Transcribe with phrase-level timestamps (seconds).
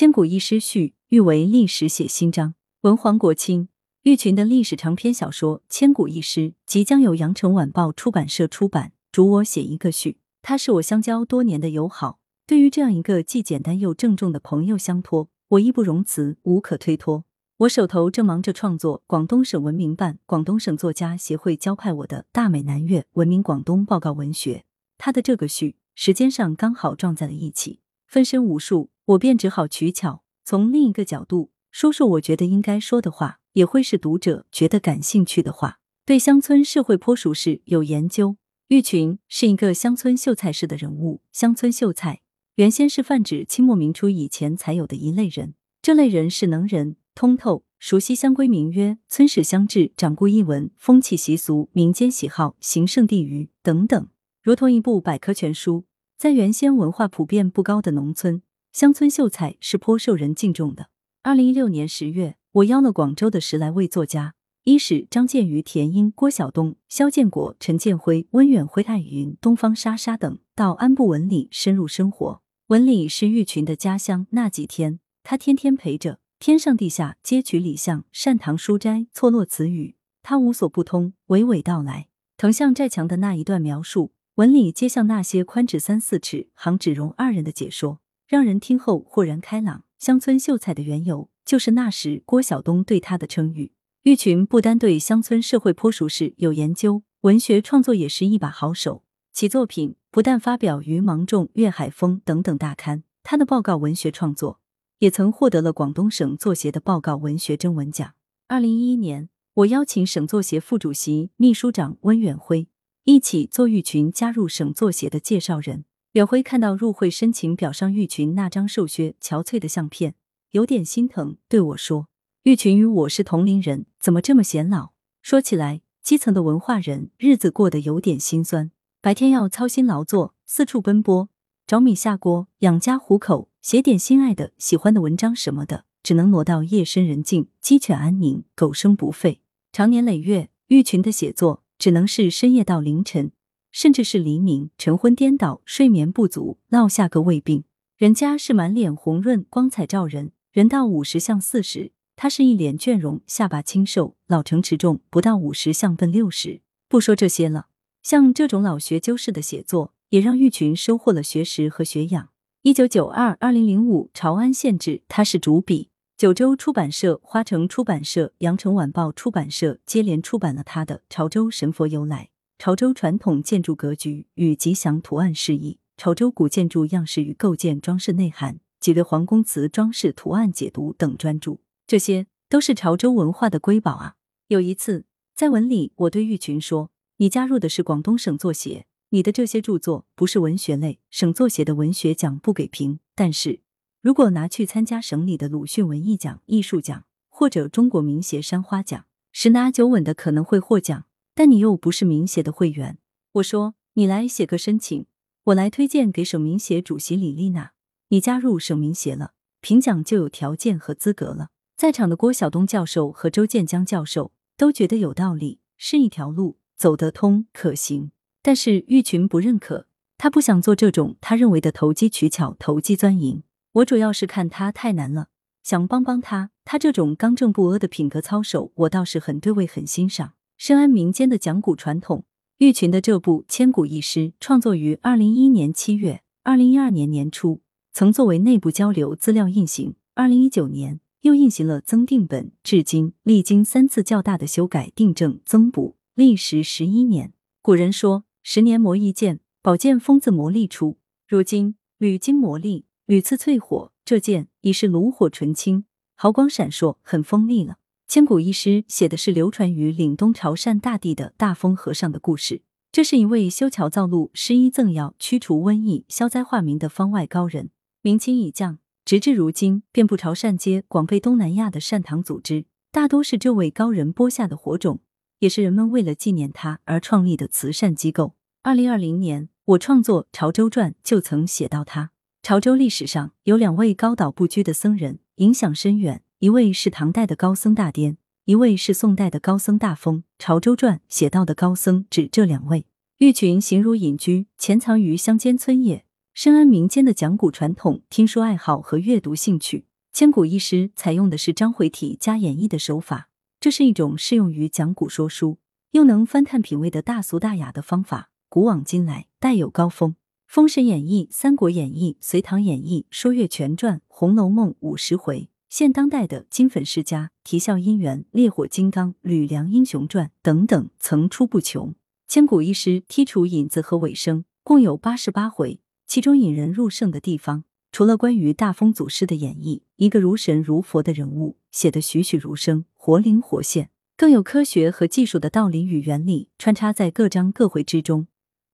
[0.00, 2.54] 千古一诗序，欲为历史写新章。
[2.80, 3.68] 文黄国清，
[4.04, 10.16] 玉群的历史长篇小说《千古一诗》即将由羊城晚报出版社出版，主我写一个序。
[10.40, 17.24] 他是我相交多年的友好，对于这样一个既简单又郑重的朋友相托，我义不容辞，无可推脱。
[17.58, 24.54] 我手头正忙着创作广东省文明办、广东省作家协会交派我的《大美南粤文明广东报告文学》，
[24.96, 28.88] 他的这个序时间上刚好撞在了一起，分身无数。
[29.10, 35.78] 我便只好取巧，从另一个角度说说我觉得应该说的话，也会是读者觉得感兴趣的话。
[36.04, 38.36] 对乡村社会颇熟识，有研究。
[38.68, 41.22] 玉群是一个乡村秀才式的人物。
[41.32, 42.20] 乡村秀才
[42.54, 54.08] 原先是泛指清末明初以前才有的一类人，这类人是能人，通透，熟悉乡规民约、村史乡志、掌故译文、风气习俗、民间喜好、行胜地域等等，
[54.40, 55.84] 如同一部百科全书。
[56.16, 58.42] 在原先文化普遍不高的农村。
[58.72, 60.90] 乡村秀才是颇受人敬重的。
[61.22, 72.42] 二零一六年十月，我邀了广州的十来位作家，一是张建瑜、田英、郭晓东、肖建国、陈建辉、温远辉、艾云、东方莎莎等，到安部文里深入生活。
[72.68, 82.06] 文里是玉群的家乡，那几天他天天陪着，天上地下皆取礼相，善堂书斋错落词语，他无所不通，娓娓道来。
[82.36, 87.98] 藤巷寨墙的那一段描述，文里接向那些宽指三四尺，行只容二人的解说。
[88.30, 89.82] 让人听后豁然开朗。
[89.98, 93.72] 乡村秀才的缘由，就是那时郭晓东对他的称誉。
[94.02, 99.02] 玉群不单对乡村社会颇熟识、有研究，文学创作也是一把好手。
[99.32, 104.60] 其作品不但发表于《芒种》《粤海风》等等大刊，他的报告文学创作
[105.00, 108.14] 也曾获得了广东省作协的报告文学征文奖。
[108.46, 112.68] 二零一一年，我邀请省作协副主席、秘书长温远辉
[113.02, 115.84] 一起做玉群加入省作协的介绍人。
[116.14, 120.16] 远辉看到入会申请表上玉群那张瘦削憔悴的相片，
[120.50, 122.08] 有点心疼，对我说
[122.42, 124.90] ：“玉群与我是同龄人，怎么这么显老？”
[125.22, 131.28] 说起来，基层的文化人日子过得有点心酸，白天要操心劳作，四处奔波，
[131.64, 139.38] 找米下锅，养家糊口，写点心爱的、喜欢的文章什么的，只能挪到夜深人静，鸡犬安宁，狗声不吠。
[139.70, 143.30] 长年累月，玉群的写作只能是深夜到凌晨。
[143.72, 147.64] 甚至是黎明，晨昏颠倒，睡眠不足，落下个胃病。
[147.96, 156.62] 人家是满脸红润，光彩照人；人到五十像四十，他是一脸倦容，下巴清瘦，老成持重，不到五十像奔六十。
[156.88, 157.66] 不说这些了，
[158.02, 162.30] 像这种老学究式的写作，也让玉群收获了学识和学养。
[162.62, 165.90] 一九九二、二零零五《潮安县志》，他是主笔。
[166.16, 172.24] 九州出版社、花城出版社、羊城晚报出版社接连出版了他的《潮州神佛由来》。
[172.60, 184.16] 潮州传统建筑格局与吉祥图案示意，潮州古建筑样式与构建装饰内涵，几位皇宫瓷装饰图案解读等专著，这些都是潮州文化的瑰宝啊！
[184.48, 193.00] 有一次在文里，我对玉群说：“你加入的是广东省作协，你的这些著作不是文学类，省作协的文学奖不给评。
[193.14, 193.60] 但是
[194.02, 201.04] 如果拿去参加省里的鲁迅文艺奖、艺术奖或者中国名协山花奖，十拿九稳的可能会获奖。”
[201.34, 202.98] 但你又不是民协的会员，
[203.32, 205.06] 我说你来写个申请，
[205.44, 207.72] 我来推荐给省民协主席李丽娜，
[208.08, 211.48] 你加入省民协了，评奖就有条件和资格了。
[211.76, 218.10] 在场的郭晓东教授和周建江教授都觉得有道理，是一条路走得通可行。
[218.42, 219.86] 但是玉群不认可，
[220.18, 223.42] 他不想做这种他认为的投机取巧、投机钻营。
[223.72, 225.28] 我主要是看他太难了，
[225.62, 226.50] 想帮帮他。
[226.64, 230.34] 他这种刚正不阿的品格操守，我倒是很对味，很欣赏。
[230.60, 232.26] 深谙民间的讲古传统，
[232.58, 237.62] 玉群的这部《千古一诗》创作于二零一一年七月，二零一二年年初
[237.94, 247.32] 曾作为内部交流资料印行，二零一九年又印行了增订本，至今历经三次较大的修改、订正、增补，历时十一年。
[247.62, 257.78] 古人说：“十年磨一剑，宝剑锋自磨砺出。”如今屡经磨砺，屡次淬火，这剑已是炉火纯青，毫光闪烁，很锋利了。
[258.10, 262.62] 千古一诗写的是流传于岭东潮汕大地的大风和尚的故事。
[262.90, 267.70] 这是一位修桥造路、施医赠药、驱除瘟疫、消灾化民的方外高人。
[268.02, 274.98] 明清已降，直至如今，遍布潮汕街、广被东南亚的善堂组织，大多是这位高人播下的火种，
[275.38, 278.34] 也是人们为了纪念他而创立的慈善机构。
[278.64, 282.10] 二零二零年，我创作《潮州传》就曾写到他。
[282.42, 286.24] 潮州历史上有两位高岛不居的僧人，影响深远。
[286.40, 288.16] 一位是唐代的高僧大颠，
[288.46, 290.20] 一位是宋代的高僧大风。
[290.38, 292.86] 《潮州传》写到的高僧指这两位。
[293.18, 299.84] 玉群形如隐居，潜藏于乡间村野，深谙民间的讲古传统、听说爱好和阅读兴趣。
[300.14, 303.28] 千古一诗采用的是章回体加演绎的手法，
[303.60, 305.58] 这是一种适用于讲古说书
[305.90, 308.30] 又能翻探品味的大俗大雅的方法。
[308.48, 310.12] 古往今来，带有高峰。
[310.46, 321.94] 《封神演义》《三国演义》《隋唐演义》《说岳全传》《红楼梦》五十回，现当代的《金粉世家》《啼笑姻缘》《烈火金刚》《吕梁英雄传》等等层出不穷。
[322.26, 325.78] 千古一诗剔除引子和尾声，共有八十八回，
[326.08, 327.62] 其中引人入胜的地方，
[327.92, 338.26] 除了关于大风祖师的演绎，一个如神如佛的人物写得栩栩如生、活灵活现，更有科学和技术的道理与原理穿插在各章各回之中。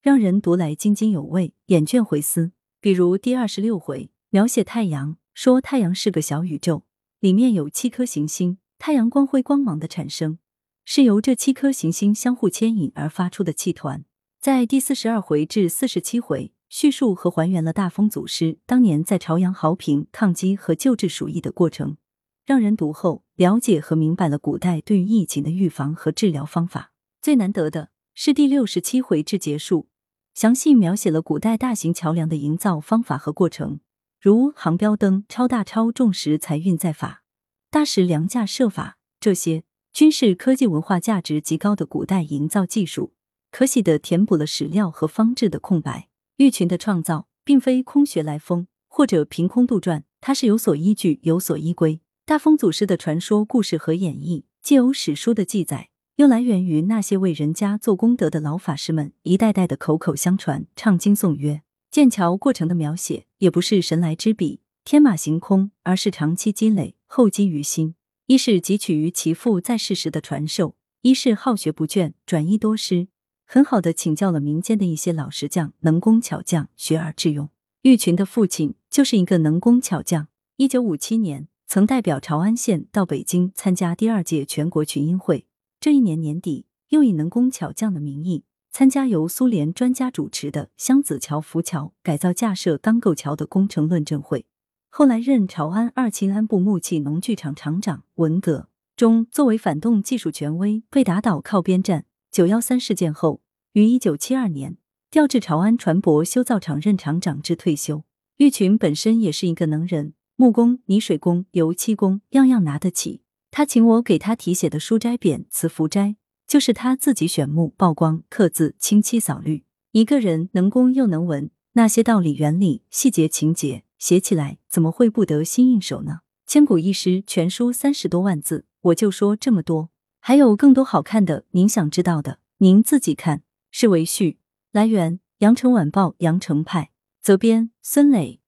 [0.00, 2.52] 让人读来津津有味，眼倦回思。
[2.80, 6.82] 比如第二十六回描写太阳，说太阳是个小宇宙，
[7.20, 10.40] 里面有七颗行星，太阳光辉光芒的产生
[10.84, 14.04] 是由这七颗行星相互牵引而发出的气团。
[14.40, 21.96] 在第四十二回至四十七回，叙述和还原了大风祖师当年在朝阳豪平抗击和救治鼠疫的过程，
[22.44, 26.90] 让人读后了解和明白了古代对于疫情的预防和治疗方法。
[27.22, 29.86] 最难得的是第六十七回至结束。
[30.34, 33.78] 详细描写了古代大型桥梁的营造方法和过程，
[34.24, 37.22] 如航标灯、超大超重石财运在法、
[37.70, 43.12] 大石梁架设法，这些均是科技文化价值极高的古代营造技术，
[43.50, 46.08] 可喜的填补了史料和方志的空白。
[46.38, 52.00] 玉群的创造并非空穴来风或者凭空杜撰，它是有所依据、有所依归。
[52.24, 55.90] 大风祖师的传说故事和演绎，既有史书的记载。
[56.16, 61.63] 又来源于那些为人家做功德的老法师们一代代的口口相传、唱经颂曰。
[61.94, 67.94] 建桥过程的描写也不是神来之笔、天马行空，而是长期积累、厚积于心。
[68.26, 73.06] 一是汲取于其父在世时的传授，一是好学不倦、转译多师，
[73.46, 77.48] 很好的请教了民间的一些老石匠、能工巧匠，学而致用。
[77.82, 80.26] 玉群的父亲就是一个能工巧匠。
[80.56, 85.46] 一九五七年，曾代表潮安县到北京参加第二届全国群英会。
[85.78, 88.42] 这一年年底，又以能工巧匠的名义
[88.76, 94.46] 参加由苏联专家主持的湘子桥浮桥改造架设钢构桥的工程论证会。
[94.90, 98.02] 后来任潮安二秦安部木器农具厂厂长。
[98.16, 102.06] 文革中，作为反动技术权威，被打倒靠边站。
[102.32, 103.40] 九幺三事件后，
[103.74, 104.76] 于一九七二年
[105.08, 108.02] 调至潮安船舶修造厂任厂长至退休。
[108.38, 113.20] 玉群本身也是一个能人，木工、泥水工、油漆工，样样拿得起。
[113.52, 119.64] 他请我给他题写的书斋匾“慈福斋”，就是他自己选木、曝光、刻字、清漆、扫绿。
[119.92, 126.20] 一个人能工又能文，那些道理、原理、细节、情节，写起来怎么会不得心应手呢？
[126.46, 133.42] 千古一诗全书三十多万字，我就说这么多，还有更多好看的，您想知道的，您自己看。
[133.76, 134.38] 是为序。
[134.70, 136.90] 来源：羊城晚报羊城派，
[137.20, 138.40] 责编：孙磊。